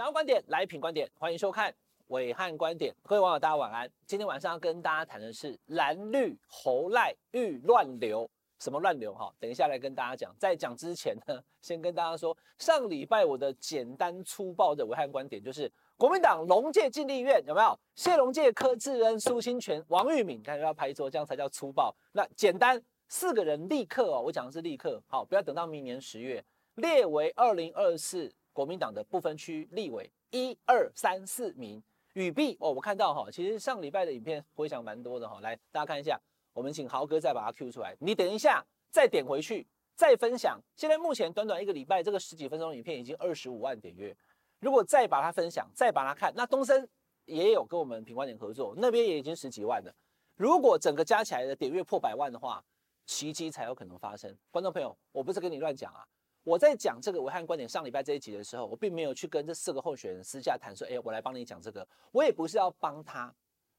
[0.00, 1.70] 想要观点来品观点，欢迎收看
[2.08, 2.90] 暐瀚观点。
[3.02, 3.86] 各位网友，大家晚安。
[4.06, 8.26] 今天晚上要跟大家谈的是蓝绿侯赖欲乱流，
[8.60, 9.12] 什么乱流？
[9.12, 10.34] 哈，等一下来跟大家讲。
[10.38, 17.78] 在讲之前呢，先跟大家说，上礼拜我的简单粗暴的暐瀚观点就是，国民党龙介进立院有没有？
[17.94, 21.94] 谢龙介、柯志恩、苏清泉、王玉敏，看要拍桌，这样才叫粗暴。
[22.12, 26.42] 那简单四个人立刻哦，我讲的是立刻，好，不要等到明年十月，
[26.76, 28.32] 列为二零二四。
[28.60, 31.82] 国民党的不分区立委一二三四名，
[32.12, 36.20] 语毕哦，我看到哈，其实上礼拜的影片回响蛮多的哈，来大家看一下，
[36.52, 40.60] 我们请豪哥再把它 Q 出来，你等一下再点回去再分享。
[40.76, 44.14] 现在目前短短一个礼拜，这个十几分钟影片已经二十五万点阅，
[44.58, 46.86] 如果再把它分享，再把它看，那东森
[47.24, 49.90] 也有跟我们品观点合作，那边也已经十几万了。
[50.36, 52.62] 如果整个加起来的点阅破百万的话，
[53.06, 54.36] 奇迹才有可能发生。
[54.50, 56.06] 观众朋友，我不是跟你乱讲啊。
[56.42, 63.32] 我在讲这个维汉观点上礼拜这一集的时候，我并没有去跟这四个候选人私下谈说，哎，我来帮你讲这个，我也不是要帮他。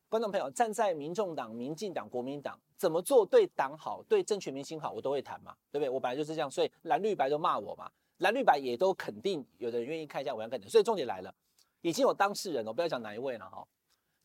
[0.09, 5.89] 观众朋友，站在民众党、民进党、国民党怎么做对党好、对正权民心好，我都会谈嘛，对不对？
[5.89, 10.69] 我本来就是这样，所以蓝绿白都骂我嘛，蓝绿白也都肯定有人愿意看一下暐瀚观点。
[10.69, 11.33] 所以重点来了，
[11.81, 13.65] 已经有当事人了，我不要讲哪一位了哈，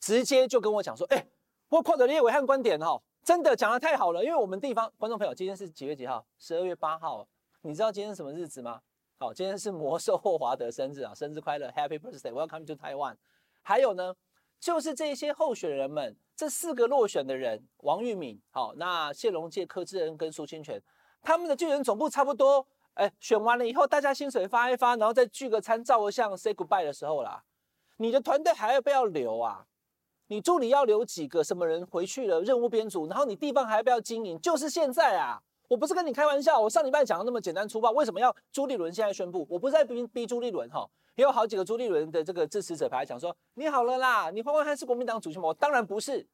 [0.00, 1.26] 直接就跟我讲说，哎，
[1.68, 6.26] 我看到你暐瀚观点哈，真的讲得太好了，因为我们地方观众朋友，今天是几月几号？
[6.38, 7.26] 十二月八号。
[7.66, 8.80] 你知道今天是什么日子吗？
[9.18, 13.16] 好，今天是魔兽霍华德生日啊，生日快乐，Happy Birthday，Welcome to Taiwan。
[13.60, 14.14] 还有呢，
[14.60, 20.80] 就是这些候选人们，这四个落选的人，王玉敏，好，那谢龙介、柯志恩跟苏清泉，
[21.20, 27.42] 他们的巨人总部差不多，哎，选完了以后，大家薪水发一发，然后再聚个餐，照个相，say goodbye 的时候啦。
[27.96, 29.66] 你的团队还要不要留啊？
[30.28, 31.42] 你助理要留几个？
[31.42, 32.40] 什么人回去了？
[32.42, 34.40] 任务编组，然后你地方还要不要经营？
[34.40, 35.42] 就是现在啊。
[35.68, 39.44] 我不是跟你开玩笑，我上礼拜讲的那么简单粗暴，为什么要朱立伦现在宣布？
[39.50, 45.48] 我不是在逼逼朱立伦哈，也有好几个朱立伦的这个支持者牌讲说，你好了啦，你换换还是国民党主席吗？
[45.48, 46.24] 我当然不是，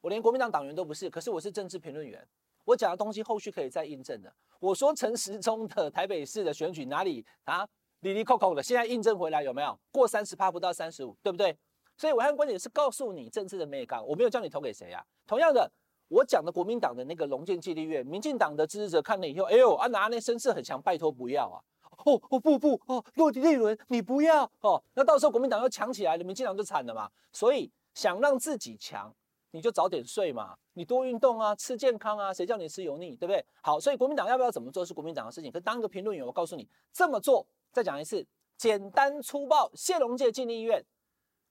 [0.00, 2.24] 我连国民党党员都不是，可是我是政治评论员，
[2.64, 4.32] 我讲的东西后续可以再印证的。
[4.60, 7.66] 我说陈时中的台北市的选举哪里啊，
[8.00, 9.76] 哩哩扣扣的，现在印证回来有没有？
[9.90, 11.56] 过三十趴不到三十五，对不对？
[11.96, 15.68] 所以暐瀚观点是告诉你政治的美感，我没有叫你投给谁啊，同样的。
[16.08, 21.58] 我讲的国民党的那个龙介进立院，民进党的支持者看了以后，哎呦，啊拿那声势很强，拜托不要啊！
[22.04, 27.10] 哦哦不不哦，落地立伦你不要哦，那到时候国民党要强起来了，民进党就惨了嘛。
[27.32, 29.12] 所以想让自己强，
[29.50, 33.44] 你就早点睡嘛，你多运动啊，吃健康啊，谁叫你吃油腻，对不对？
[33.62, 35.50] 好，所以国民党要不要怎么做是国民党的事情。
[35.50, 38.24] 可当一个评论员，我告诉你，这么做，再讲一次，
[38.56, 40.84] 简单粗暴，谢龙介进立院。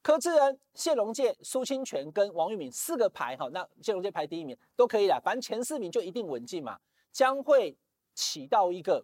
[0.05, 6.77] 柯志恩、谢龙介、苏清泉跟王玉敏四个排哈，那谢龙介排第一名都可以啦，反正前四名就一定稳进嘛，
[7.11, 7.75] 将会
[8.13, 9.03] 起到一个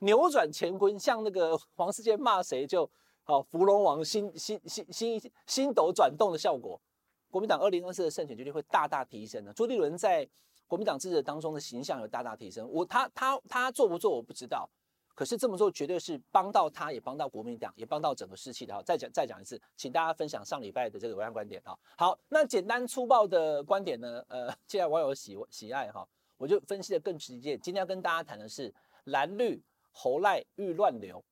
[0.00, 2.86] 扭转乾坤，像那个黄世坚骂谁就
[3.22, 6.78] 好，芙蓉王心心心心心斗转动的效果。
[7.30, 9.50] 国民党二零二四的胜选几率会大大提升的。
[9.54, 10.28] 朱立伦在
[10.66, 14.68] 国民党支持当中的形象有大大提升，我他他他做不做我不知道。
[15.16, 18.74] 可是这么做绝对是帮到他，也帮到国民党，也帮到整个士气的。
[18.74, 21.74] 哈，再讲再讲一次，请大家分享上礼拜的这个暐瀚观点啊。
[21.96, 24.22] 好，那简单粗暴的观点呢？
[24.28, 26.06] 呃，既然网友喜喜爱哈，
[26.36, 27.56] 我就分析的更直接。
[27.56, 28.72] 今天要跟大家谈的是
[29.04, 29.60] 蓝绿
[29.90, 31.24] 侯赖欲乱流。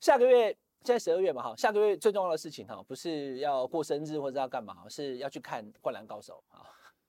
[0.00, 0.46] 下个月
[0.82, 6.62] 现在十二月嘛哈，下个月最重要的事情哈，不是要过生日或者要干嘛，是要去看《灌篮高手》啊。《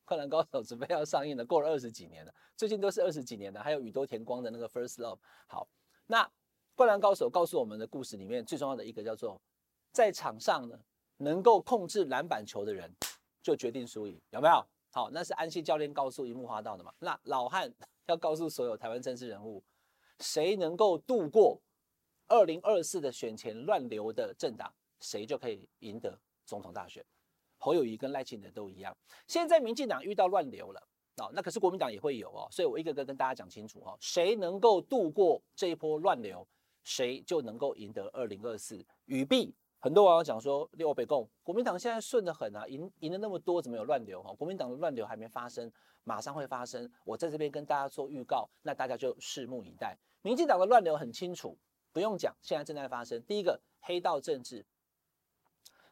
[0.10, 5.18] 灌篮高手》准备要上映了，过了二十几年了，最近都是二十几年的，还有宇多田光的那个《First Love》。
[5.46, 5.70] 好，
[6.08, 6.26] 那
[6.74, 9.40] 《灌篮高手》告诉我们的故事里面最重要的一个叫做，
[9.92, 10.80] 在场上呢，
[11.18, 12.92] 能够控制篮板球的人
[13.44, 14.66] 就决定输赢，有没有？
[14.90, 16.92] 好，那是安西教练告诉樱木花道的嘛。
[16.98, 17.72] 那老汉
[18.08, 19.64] 要告诉所有台湾政治人物，
[20.22, 21.62] 谁能够度过
[22.28, 27.06] 二零二四的选前乱流的政党，谁就可以赢得总统大选。
[27.60, 28.96] 侯友宜跟赖清德都一样，
[29.28, 30.82] 现在民进党遇到乱流了
[31.18, 36.48] 哦，那可是国民党也会有哦，所以我一个个跟大家讲清楚哦，谁能够度过这一波乱流，
[36.86, 38.84] 谁就能够赢得二零二四。
[39.06, 44.34] 语毕，很多网友讲说六北共国民党现在顺得很啊，赢赢了那么多，怎么有乱流哈？
[44.34, 45.70] 国民党的乱流还没发生，
[46.06, 46.90] 马上会发生。
[47.04, 49.98] 我在这边跟大家做预告，那大家就拭目以待。
[50.22, 51.58] 民进党的乱流很清楚，
[51.92, 53.22] 不用讲，现在正在发生。
[53.24, 54.66] 第一个黑道政治。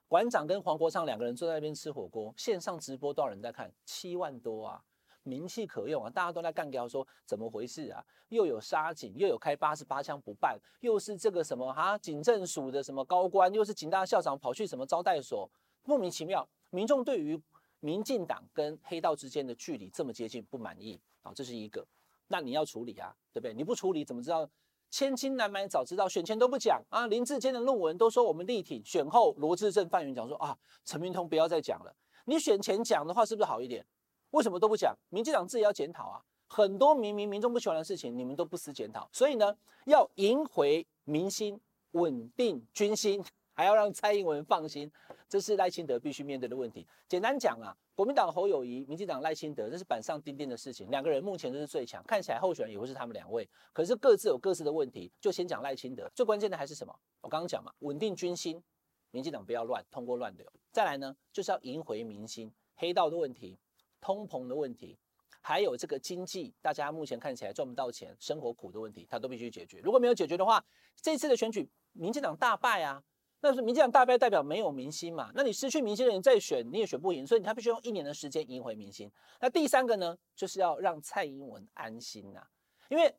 [0.10, 3.70] 馆长跟黄国昌两个人坐在那边吃火锅，线上直播多少人在看？
[3.84, 4.82] 七万多啊，
[5.24, 8.02] 名气可用啊，大家都在干掉说怎么回事啊？
[8.30, 15.50] 又有杀警，又有开八十八枪不办，又是这个什么哈警政署的什么高官，又是警大校长跑去什么招待所，
[15.84, 16.48] 莫名其妙。
[16.70, 17.42] 民众对于
[17.82, 21.86] 民进党跟黑道之间的距离这么接近不满意啊，这是一个。
[22.30, 23.54] 那你要处理啊，对不对？
[23.54, 24.50] 你不处理怎么知道
[24.90, 27.08] 千金难买早知道，选前都不讲啊。
[27.08, 31.94] 林志坚的论文都说我们力挺，选后罗志正、范云讲说啊，陈明通不要再讲了。
[32.26, 33.86] 你选前讲的话是不是好一点？
[34.32, 34.96] 为什么都不讲？
[35.10, 36.22] 民进党自己要检讨啊。
[36.50, 39.08] 很多明明民众不喜欢的事情，你们都不思检讨。
[39.12, 39.56] 所以呢，
[39.86, 41.60] 要赢回民心，
[41.92, 43.24] 稳定军心，
[43.58, 44.90] 还要让蔡英文放心，
[45.28, 46.88] 这是赖清德必须面对的问题。
[47.08, 50.92] 简单讲啊，国民党侯友宜，民进党赖清德，这是板上钉钉的事情。
[50.92, 55.12] 两个人目前都是最强，看起来候选人也会是他们两位，可是各自有各自的问题。
[55.20, 56.96] 就先讲赖清德，最关键的还是什么？
[57.20, 58.64] 我刚刚讲嘛，稳定军心，
[59.10, 60.46] 民进党不要乱，通过乱流。
[60.72, 63.58] 再来呢，就是要赢回民心，黑道的问题，
[64.00, 65.00] 通膨的问题。
[65.42, 69.80] 还有这个经济，大家目前看起来赚不到钱，生活苦的问题，他都必须解决。
[69.80, 70.64] 如果没有解决的话，
[71.02, 73.02] 这次的选举，民进党大败啊，
[73.40, 75.32] 那是民进党大败代表没有民心嘛？
[75.36, 79.12] 那你失去民心的人再选，你也选不赢，所以他必须用一年的时间赢回民心。
[79.40, 82.48] 那第三个呢，就是要让蔡英文安心呐、啊，
[82.90, 83.14] 因为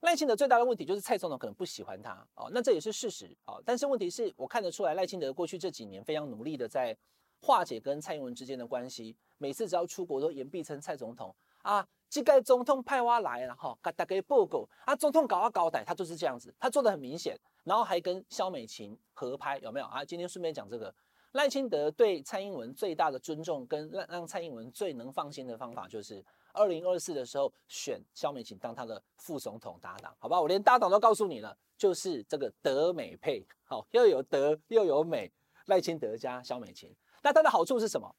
[0.00, 3.62] 赖清德最大的问题就是蔡总统可能不喜欢他哦，那这也是事实哦。
[3.64, 6.96] 但是问题是我看得出来，赖清德过去这几年非常努力的在
[7.40, 11.34] 化解跟蔡英文之间的关系，每次只要出国都言必称蔡总统。
[11.62, 20.04] 啊，这个总统派我来了哈，给大家报告啊，总统搞啊搞歹，他就是这样子，他做的很明显，然后还跟萧美琴合拍，有没有啊？
[20.04, 20.94] 今天顺便讲这个，
[21.32, 30.40] 赖清德对蔡英文最大的尊重，跟让让蔡英文最能放心的方法，就是二零二四的时候选萧美琴当他的副总统搭档，好吧？
[30.40, 35.30] 我连搭档都告诉你了，就是这个德美配，好，又有德又有美，
[35.66, 38.14] 赖清德加萧美琴，那它的好处是什么？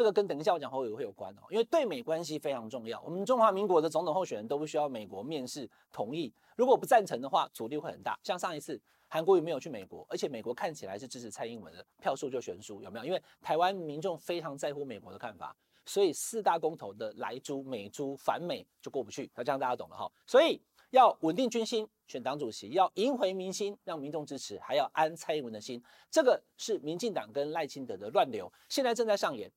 [0.00, 2.98] 这个跟等一下我讲侯友宜会有关哦，因为对美关系非常重要。
[3.02, 8.18] 我们中华民国的总统候选人都不需要美国面试同意，如果不赞成的话，阻力会很大。
[8.22, 13.04] 像上一次韩国瑜没有去美国，而且美国看起来是支持蔡英文的，票数就悬殊，有没有？
[13.04, 15.54] 因为台湾民众非常在乎美国的看法，
[15.84, 19.30] 所以四大公投的来猪、美猪、反美就过不去。
[19.34, 20.10] 那这样大家懂了哈。
[20.26, 20.58] 所以
[20.92, 25.82] 要稳定军心，选党主席，要赢回民心，让民众支持，还要安蔡英文的心。
[26.10, 29.52] 这个是民进党跟赖清德的乱流，现在正在上演。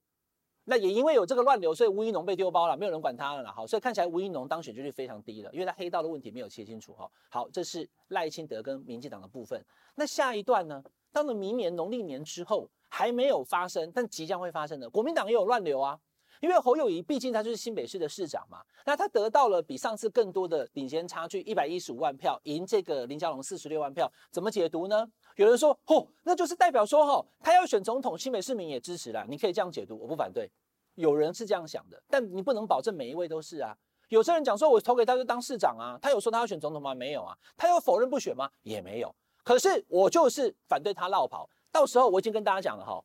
[0.66, 3.52] 那也因为有这个乱流，所以吴怡农被丢包了，没有人管他了啦。
[3.52, 7.10] 好，所以看起来吴怡农当选几率非常低了，因为他黑道的问题没有切清楚哈。
[7.30, 9.64] 好，这是赖清德跟民进党的部分。
[9.96, 10.84] 那下一段呢？
[11.12, 16.00] 到了明年农历年之后还没有发生，但即将会发生的，国民党也有乱流啊。
[16.44, 25.08] 因为侯友宜毕竟他就是新北市的市长嘛，那他得到了比上次更多的领先差距一百一十五万票，赢这个林佳龙四十六万票，怎么解读呢？
[25.38, 29.26] 有人说，嚯、哦，那就是代表说，吼，他要选总统，新北市民也支持了。
[29.30, 30.52] 你可以这样解读，我不反对。
[30.96, 33.74] 有人是这样想的，但你不能保证每一位都是啊。
[34.10, 36.94] 有些人讲说，我投给他就当市长啊，他有说他要选总统吗？
[36.94, 37.34] 没有啊。
[37.56, 38.50] 他有否认不选吗？
[38.64, 39.16] 也没有。
[39.46, 41.50] 可是我就是反对他落跑。
[41.72, 43.02] 到时候我已经跟大家讲了哈，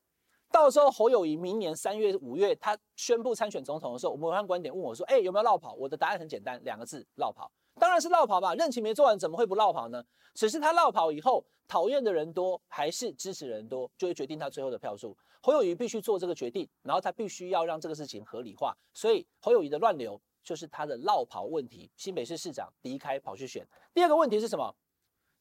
[0.50, 5.74] 到时候侯友谊明年三月、五月他宣布参选总统的时候，我们暐瀚观点问我说，哎，有没有落跑？
[5.74, 7.50] 我的答案很简单，两个字：落跑。
[7.78, 10.02] 当然是落跑吧，任期没做完怎么会不落跑呢？
[10.34, 15.16] 只是他落跑以后，讨厌的人多还是支持人多，就会决定他最后的票数。
[15.40, 18.76] 侯友谊必须做这个决定，然后他必须要让这个事情合理化。
[18.92, 21.90] 所以侯友谊的乱流就是他的落跑问题。
[21.96, 23.66] 新北市市长离开跑去选。
[23.94, 24.74] 第二个问题是什么？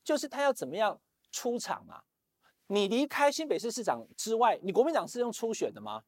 [0.04, 1.00] 就是他要怎么样
[1.32, 2.04] 出场啊？
[2.68, 6.04] 你离开新北市市长之外，你国民党是用初选的吗？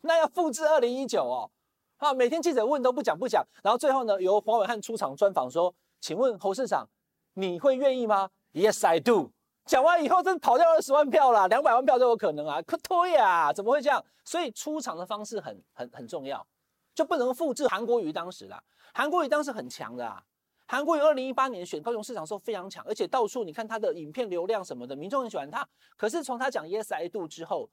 [0.00, 1.50] 那要复制二零一九哦。
[1.98, 6.88] 啊，每天记者问都不讲不讲，然后最后呢，由黄伟汉出场专访说：“请问侯市长，
[7.34, 9.32] 你会愿意吗？”Yes, I do。
[9.64, 12.62] 讲完以后，真跑掉二十万票啦，两百万票都有可能啊！
[12.62, 14.02] 可推呀，怎么会这样？
[14.24, 16.46] 所以出场的方式很很很重要，
[16.94, 18.62] 就不能复制韩国瑜当时啦。
[18.94, 20.24] 韩国瑜当时很强的啊，
[20.70, 25.66] 韩国瑜二零一八年选高雄市长时候非常强，而且到处你看他的影片流量什么的，民众很喜欢他。
[25.96, 27.70] 可是从他讲 Yes, I do 之后，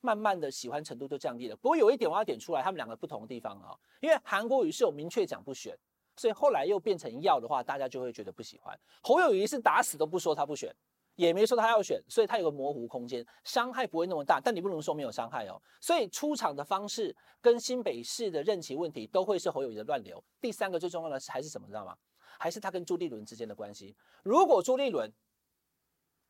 [0.00, 1.56] 慢慢的喜欢程度就降低了。
[1.56, 5.78] 不过有一点我要点出来，他们两个不同的地方啊，因为韩国瑜是有明确讲不选，
[6.16, 8.74] 所以后来又变成要的话，大家就会觉得不喜欢。
[9.02, 10.74] 侯友宜是打死都不说他不选，
[11.16, 14.40] 也没说他要选，所以他有个模糊空间，伤害不会那么大。
[14.42, 15.60] 但你不能说没有伤害哦。
[15.78, 20.24] 所以出场的方式跟新北市的任期问题都会是侯友宜的乱流。
[20.40, 21.94] 第三个最重要的是还是什么，知道吗？
[22.40, 23.94] 还是他跟朱立伦之间的关系。
[24.22, 25.12] 如果朱立伦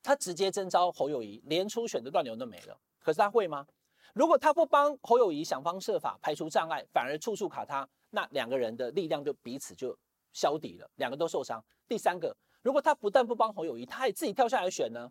[0.03, 2.77] 他直接征召侯友谊，连初选的乱流都没了。
[2.99, 3.65] 可是他会吗？
[4.13, 9.97] 如果他不帮侯友谊想方设法排除障碍，反而处处卡他，那两个人的力量就彼此就
[10.33, 11.65] 消底了，两个都受伤。
[11.87, 15.09] 第三个，如果他不但不帮侯友谊，他还自己跳下来选呢，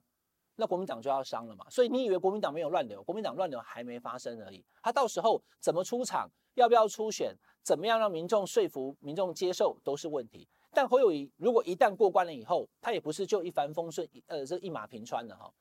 [0.56, 1.66] 那国民党就要伤了嘛。
[1.70, 3.02] 所以你以为国民党没有乱流？
[3.04, 4.66] 国民党乱流还没发生而已。
[4.84, 10.46] 他到时候怎么出场，要不要初选，怎么样让民众说服民众接受，都是问题。
[10.72, 15.52] 但侯友宜如果一旦过关了以后，他也不是就一帆风顺，呃，这一马平川的哈。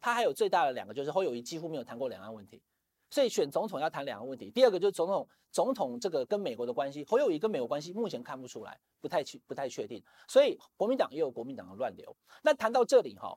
[0.00, 2.62] 他还有最大的两个，就是侯友宜几乎没有谈过两岸问题，
[3.10, 12.14] 所以选总统要谈两个问题，第二个就是总统总统这个跟美国的关系，侯友宜跟美国关系目前看不出来，不太确不太确定，所以国民党也有国民党的乱流。
[12.42, 13.36] 那谈到这里哈，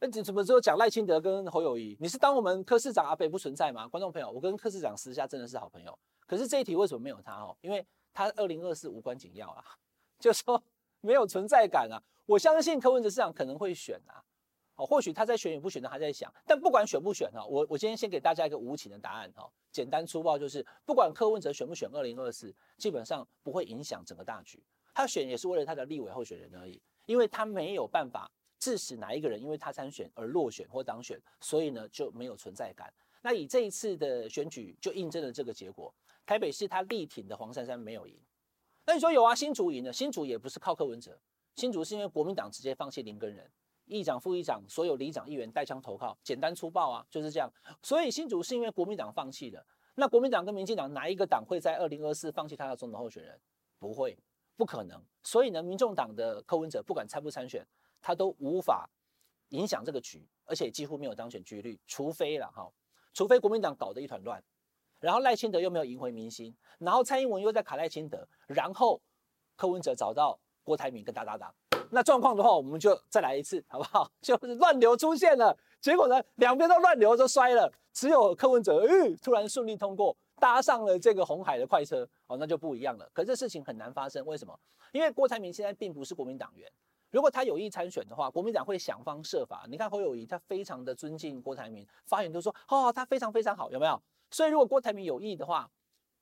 [0.00, 1.96] 那怎么只有讲赖清德跟侯友宜？
[2.00, 3.86] 你是当我们柯市长阿北不存在吗？
[3.86, 7.56] 观众朋友，我跟柯市长私下真的是好朋友，可是这一题为什么没有他哦？
[7.60, 9.62] 因为他二零二四无关紧要啊，
[10.18, 10.62] 就说
[11.00, 12.02] 没有存在感啊。
[12.26, 14.22] 我相信柯文哲市长可能会选啊。
[14.76, 24.62] 哦，或许他在选与不选的还在想，但不管选不选哈，我我今天先给大家一个无情的答案哈，简单粗暴就是，不管柯文哲选不选二零二四，基本上不会影响整个大局。
[24.94, 32.88] 他选也是为了他的立委候选人而已，因为他没有办法致使哪一个人因为他参选而落选或当选，所以呢就没有存在感。
[33.20, 35.92] 那以这一次的选举就印证了这个结果，
[36.24, 38.16] 台北市他力挺的黄珊珊没有赢。
[38.88, 41.14] 那你说有啊，新竹赢了，新竹也不是靠柯文哲，
[41.56, 43.46] 新竹是因为国民党直接放弃林耕仁。
[43.84, 47.52] 议长、副议长，所有里长、议员带枪投靠，简单粗暴啊，就是这样。
[47.82, 49.62] 所以新竹是因为国民党放弃的。
[49.94, 53.38] 那国民党跟民进党哪一个党会在二零二四放弃他的总统候选人？
[53.78, 54.18] 不会，
[54.56, 54.98] 不可能。
[55.22, 57.62] 所以呢，民众党的柯文哲不管参不参选，
[58.00, 58.88] 他都无法
[59.50, 61.78] 影响这个局，而且几乎没有当选几率。
[61.86, 62.66] 除非了哈，
[63.12, 64.42] 除非国民党搞得一团乱，
[65.00, 69.00] 然后赖清德又没有赢回民心，然后蔡英文又在卡赖清德，然后
[69.56, 71.54] 柯文哲找到郭台铭跟他搭档。
[71.90, 74.10] 那状况的话，我们就再来一次，好不好？
[74.20, 83.08] 就是乱流出现了，结果呢，两边都乱流都摔了，只有柯文哲，嗯，突然顺利通过，搭上了这个红海的快车，哦，那就不一样了。
[83.14, 84.58] 可是这事情很难发生，为什么？
[84.92, 86.70] 因为郭台铭现在并不是国民党员，
[87.10, 89.64] 如果他有意参选的话，国民党会想方设法。
[89.68, 94.02] 你看侯友宜，他非常的尊敬郭台铭，发言都说，哦，他非常非常好，有没有？
[94.30, 95.70] 所以如果郭台铭有意的话，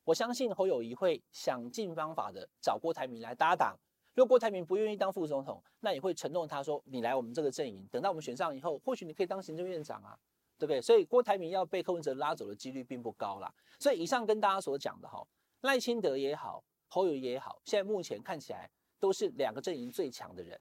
[0.05, 3.77] 我相信侯友谊会想尽方法的找郭台铭来搭档。
[4.15, 10.19] 如果郭台铭不愿意当副总统，那也会承诺他说：“你来我们这个阵营，等到我们选上以后，或许你可以当行政院长啊，
[10.57, 13.53] 对不对？”所以郭台铭要被柯文哲拉走的几率并不高啦。
[13.79, 15.27] 所以以上跟大家所讲的哈，
[15.63, 20.59] 赖清德也好，侯友谊也好，现在目前看起来都是两个阵营最强的人。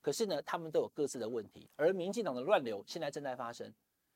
[0.00, 3.72] 可是呢，他们都有各自的问题，而民进党的乱流现在正在发生。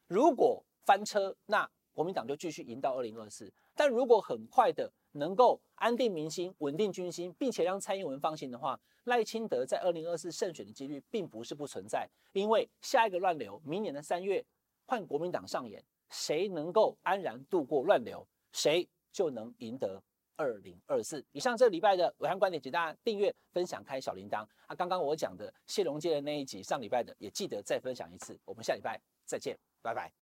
[0.09, 3.53] 如果翻车，那国民党就继续赢到二零二四。
[3.75, 12.09] 但如果很快的，能够安定民心、稳定军心，并且让蔡英文放心的话，赖清德在二零二四胜选的几率并不是不存在。
[12.33, 14.45] 因为下一个乱流，明年的三月
[14.87, 20.03] 换国民党上演，谁能够安然度过乱流，谁就能赢得
[20.37, 21.25] 二零二四。
[21.33, 24.47] 以上这礼拜的暐瀚观点，请大家订阅、分享、开小铃铛。
[24.67, 28.39] 啊，刚刚我讲的谢龙介的那一集，上礼拜的也记得再分享一次。
[28.45, 30.22] 我们下礼拜再见，拜拜。